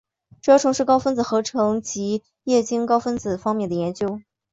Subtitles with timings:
[0.41, 4.19] 主要从事高分子合成及液晶高分子方面的研究。